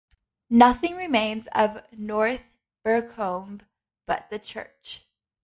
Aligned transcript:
Nothing 0.49 0.95
remains 0.95 1.45
of 1.53 1.83
North 1.91 2.45
Burcombe 2.83 3.61
but 4.07 4.31
the 4.31 4.39
church. 4.39 5.05